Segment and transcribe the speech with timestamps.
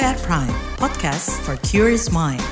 [0.00, 2.42] At Prime, podcast for curious mind.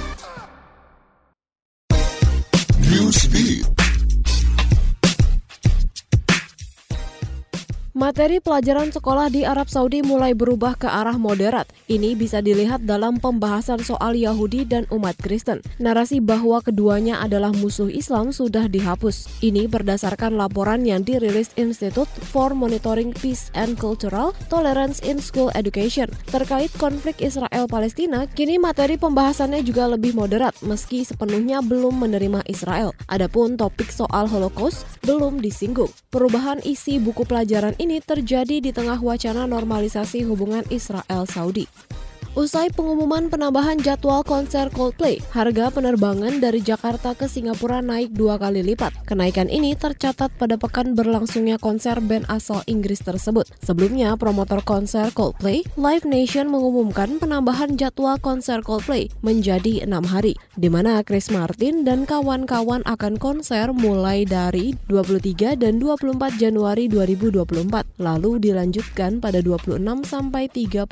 [8.04, 11.64] Materi pelajaran sekolah di Arab Saudi mulai berubah ke arah moderat.
[11.88, 15.64] Ini bisa dilihat dalam pembahasan soal Yahudi dan umat Kristen.
[15.80, 19.40] Narasi bahwa keduanya adalah musuh Islam sudah dihapus.
[19.40, 26.12] Ini berdasarkan laporan yang dirilis Institute for Monitoring Peace and Cultural Tolerance in School Education
[26.28, 28.28] terkait konflik Israel-Palestina.
[28.36, 32.92] Kini materi pembahasannya juga lebih moderat meski sepenuhnya belum menerima Israel.
[33.08, 35.88] Adapun topik soal Holocaust belum disinggung.
[36.12, 41.93] Perubahan isi buku pelajaran ini terjadi di tengah wacana normalisasi hubungan Israel-Saudi.
[42.34, 48.58] Usai pengumuman penambahan jadwal konser Coldplay, harga penerbangan dari Jakarta ke Singapura naik dua kali
[48.58, 48.90] lipat.
[49.06, 53.46] Kenaikan ini tercatat pada pekan berlangsungnya konser band asal Inggris tersebut.
[53.62, 60.66] Sebelumnya, promotor konser Coldplay, Live Nation mengumumkan penambahan jadwal konser Coldplay menjadi enam hari, di
[60.66, 68.42] mana Chris Martin dan kawan-kawan akan konser mulai dari 23 dan 24 Januari 2024, lalu
[68.42, 70.82] dilanjutkan pada 26 sampai 31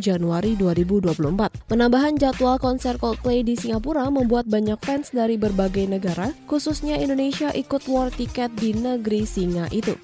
[0.00, 0.77] Januari 2024.
[0.84, 1.70] 2024.
[1.70, 7.86] Penambahan jadwal konser Coldplay di Singapura membuat banyak fans dari berbagai negara, khususnya Indonesia ikut
[7.88, 9.96] war tiket di negeri singa itu.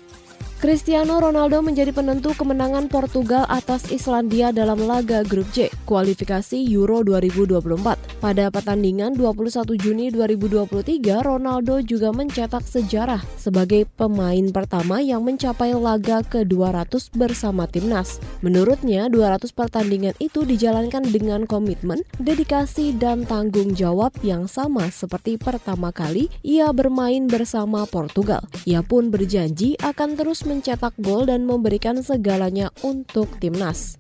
[0.62, 8.22] Cristiano Ronaldo menjadi penentu kemenangan Portugal atas Islandia dalam laga grup J kualifikasi Euro 2024.
[8.22, 16.24] Pada pertandingan 21 Juni 2023, Ronaldo juga mencetak sejarah sebagai pemain pertama yang mencapai laga
[16.24, 18.22] ke-200 bersama timnas.
[18.40, 25.92] Menurutnya, 200 pertandingan itu dijalankan dengan komitmen, dedikasi, dan tanggung jawab yang sama seperti pertama
[25.92, 28.40] kali ia bermain bersama Portugal.
[28.64, 33.98] Ia pun berjanji akan terus mencetak gol dan memberikan segalanya untuk timnas.